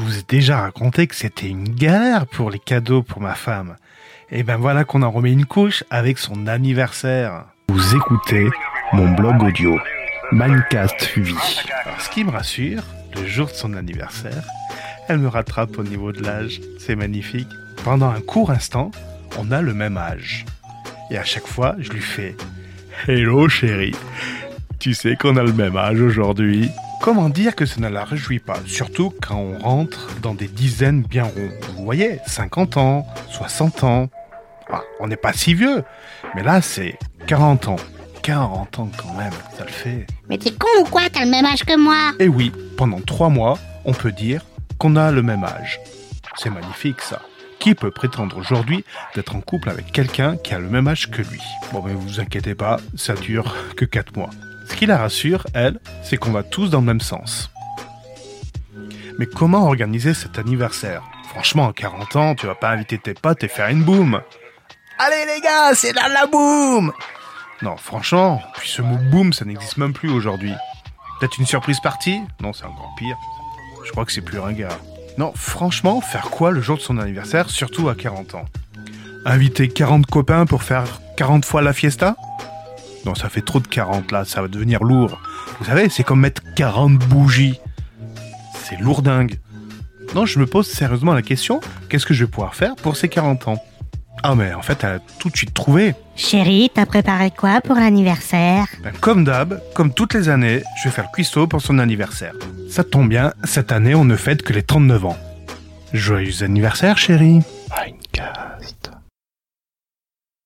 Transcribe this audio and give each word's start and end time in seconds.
Je 0.00 0.04
vous 0.06 0.18
ai 0.18 0.22
déjà 0.26 0.62
raconté 0.62 1.06
que 1.06 1.14
c'était 1.14 1.48
une 1.48 1.68
galère 1.68 2.26
pour 2.26 2.50
les 2.50 2.58
cadeaux 2.58 3.02
pour 3.02 3.20
ma 3.20 3.34
femme. 3.34 3.76
Et 4.30 4.42
ben 4.42 4.56
voilà 4.56 4.84
qu'on 4.84 5.02
en 5.02 5.10
remet 5.10 5.30
une 5.30 5.44
couche 5.44 5.84
avec 5.90 6.16
son 6.16 6.46
anniversaire. 6.46 7.44
Vous 7.68 7.94
écoutez 7.94 8.48
mon 8.94 9.10
blog 9.12 9.42
audio, 9.42 9.78
Minecast 10.32 11.18
Vie. 11.18 11.34
Alors, 11.84 12.00
ce 12.00 12.08
qui 12.08 12.24
me 12.24 12.30
rassure, 12.30 12.82
le 13.14 13.26
jour 13.26 13.48
de 13.48 13.52
son 13.52 13.74
anniversaire, 13.74 14.42
elle 15.08 15.18
me 15.18 15.28
rattrape 15.28 15.76
au 15.76 15.84
niveau 15.84 16.12
de 16.12 16.22
l'âge. 16.22 16.62
C'est 16.78 16.96
magnifique. 16.96 17.48
Pendant 17.84 18.08
un 18.08 18.22
court 18.22 18.50
instant, 18.50 18.92
on 19.38 19.50
a 19.50 19.60
le 19.60 19.74
même 19.74 19.98
âge. 19.98 20.46
Et 21.10 21.18
à 21.18 21.24
chaque 21.24 21.46
fois, 21.46 21.76
je 21.78 21.90
lui 21.90 22.00
fais 22.00 22.36
Hello 23.06 23.50
chérie, 23.50 23.96
tu 24.78 24.94
sais 24.94 25.16
qu'on 25.16 25.36
a 25.36 25.42
le 25.42 25.52
même 25.52 25.76
âge 25.76 26.00
aujourd'hui 26.00 26.70
Comment 27.00 27.30
dire 27.30 27.56
que 27.56 27.64
ça 27.64 27.80
ne 27.80 27.88
la 27.88 28.04
réjouit 28.04 28.40
pas 28.40 28.58
Surtout 28.66 29.10
quand 29.22 29.36
on 29.36 29.58
rentre 29.58 30.08
dans 30.20 30.34
des 30.34 30.48
dizaines 30.48 31.00
bien 31.00 31.24
ronds? 31.24 31.50
Vous 31.74 31.84
voyez, 31.84 32.18
50 32.26 32.76
ans, 32.76 33.06
60 33.30 33.84
ans. 33.84 34.10
Ah, 34.70 34.82
on 35.00 35.06
n'est 35.06 35.16
pas 35.16 35.32
si 35.32 35.54
vieux. 35.54 35.82
Mais 36.34 36.42
là, 36.42 36.60
c'est 36.60 36.98
40 37.26 37.68
ans. 37.68 37.76
40 38.22 38.78
ans 38.80 38.90
quand 38.98 39.14
même, 39.14 39.32
ça 39.56 39.64
le 39.64 39.70
fait. 39.70 40.06
Mais 40.28 40.36
t'es 40.36 40.52
con 40.52 40.68
ou 40.80 40.84
quoi? 40.84 41.08
T'as 41.10 41.24
le 41.24 41.30
même 41.30 41.46
âge 41.46 41.64
que 41.64 41.78
moi? 41.78 42.12
Et 42.18 42.28
oui, 42.28 42.52
pendant 42.76 43.00
3 43.00 43.30
mois, 43.30 43.58
on 43.86 43.94
peut 43.94 44.12
dire 44.12 44.44
qu'on 44.76 44.94
a 44.96 45.10
le 45.10 45.22
même 45.22 45.42
âge. 45.42 45.80
C'est 46.36 46.50
magnifique 46.50 47.00
ça. 47.00 47.22
Qui 47.60 47.74
peut 47.74 47.90
prétendre 47.90 48.36
aujourd'hui 48.36 48.84
d'être 49.14 49.34
en 49.34 49.40
couple 49.40 49.70
avec 49.70 49.90
quelqu'un 49.90 50.36
qui 50.36 50.52
a 50.52 50.58
le 50.58 50.68
même 50.68 50.86
âge 50.86 51.10
que 51.10 51.22
lui? 51.22 51.40
Bon, 51.72 51.82
mais 51.82 51.94
vous 51.94 52.20
inquiétez 52.20 52.54
pas, 52.54 52.78
ça 52.94 53.14
dure 53.14 53.54
que 53.74 53.86
4 53.86 54.16
mois. 54.16 54.30
Ce 54.70 54.76
qui 54.76 54.86
la 54.86 54.98
rassure, 54.98 55.46
elle, 55.52 55.78
c'est 56.02 56.16
qu'on 56.16 56.30
va 56.30 56.42
tous 56.42 56.70
dans 56.70 56.80
le 56.80 56.86
même 56.86 57.00
sens. 57.00 57.50
Mais 59.18 59.26
comment 59.26 59.66
organiser 59.66 60.14
cet 60.14 60.38
anniversaire? 60.38 61.02
Franchement, 61.28 61.68
à 61.68 61.72
40 61.72 62.16
ans, 62.16 62.34
tu 62.34 62.46
vas 62.46 62.54
pas 62.54 62.70
inviter 62.70 62.96
tes 62.96 63.14
potes 63.14 63.44
et 63.44 63.48
faire 63.48 63.68
une 63.68 63.82
boum. 63.82 64.20
Allez 64.98 65.34
les 65.34 65.40
gars, 65.42 65.74
c'est 65.74 65.92
là 65.92 66.08
la 66.08 66.26
boum 66.26 66.92
Non, 67.62 67.76
franchement, 67.76 68.40
puis 68.58 68.68
ce 68.68 68.80
mot 68.80 68.96
boum, 69.10 69.32
ça 69.32 69.44
n'existe 69.44 69.76
même 69.76 69.92
plus 69.92 70.10
aujourd'hui. 70.10 70.54
Peut-être 71.18 71.38
une 71.38 71.46
surprise 71.46 71.80
partie? 71.80 72.20
Non, 72.40 72.52
c'est 72.52 72.64
encore 72.64 72.94
pire. 72.96 73.16
Je 73.84 73.90
crois 73.90 74.04
que 74.04 74.12
c'est 74.12 74.22
plus 74.22 74.38
ringard. 74.38 74.78
Non, 75.18 75.32
franchement, 75.34 76.00
faire 76.00 76.30
quoi 76.30 76.52
le 76.52 76.62
jour 76.62 76.76
de 76.76 76.82
son 76.82 76.96
anniversaire, 76.98 77.50
surtout 77.50 77.88
à 77.88 77.94
40 77.94 78.36
ans? 78.36 78.44
Inviter 79.26 79.68
40 79.68 80.06
copains 80.06 80.46
pour 80.46 80.62
faire 80.62 80.86
40 81.16 81.44
fois 81.44 81.60
la 81.60 81.72
fiesta? 81.72 82.16
Non, 83.06 83.14
ça 83.14 83.28
fait 83.28 83.40
trop 83.40 83.60
de 83.60 83.66
40 83.66 84.12
là, 84.12 84.24
ça 84.24 84.42
va 84.42 84.48
devenir 84.48 84.82
lourd. 84.84 85.20
Vous 85.58 85.66
savez, 85.66 85.88
c'est 85.88 86.04
comme 86.04 86.20
mettre 86.20 86.42
40 86.56 86.98
bougies. 86.98 87.58
C'est 88.64 88.78
lourdingue. 88.80 89.38
Non, 90.14 90.26
je 90.26 90.38
me 90.38 90.46
pose 90.46 90.66
sérieusement 90.66 91.14
la 91.14 91.22
question, 91.22 91.60
qu'est-ce 91.88 92.04
que 92.04 92.14
je 92.14 92.24
vais 92.24 92.30
pouvoir 92.30 92.54
faire 92.54 92.74
pour 92.76 92.96
ces 92.96 93.08
40 93.08 93.48
ans? 93.48 93.62
Ah 94.22 94.34
mais 94.34 94.52
en 94.52 94.60
fait, 94.60 94.84
elle 94.84 94.96
a 94.96 94.98
tout 95.18 95.30
de 95.30 95.36
suite 95.36 95.54
trouvé. 95.54 95.94
Chérie, 96.14 96.70
t'as 96.74 96.84
préparé 96.84 97.30
quoi 97.30 97.60
pour 97.62 97.76
l'anniversaire? 97.76 98.66
Ben, 98.82 98.92
comme 99.00 99.24
d'hab, 99.24 99.62
comme 99.74 99.94
toutes 99.94 100.12
les 100.12 100.28
années, 100.28 100.62
je 100.78 100.88
vais 100.88 100.94
faire 100.94 101.04
le 101.04 101.14
cuistot 101.14 101.46
pour 101.46 101.62
son 101.62 101.78
anniversaire. 101.78 102.34
Ça 102.68 102.84
tombe 102.84 103.08
bien, 103.08 103.32
cette 103.44 103.72
année 103.72 103.94
on 103.94 104.04
ne 104.04 104.16
fête 104.16 104.42
que 104.42 104.52
les 104.52 104.62
39 104.62 105.06
ans. 105.06 105.16
Joyeux 105.94 106.42
anniversaire 106.42 106.98
chérie. 106.98 107.40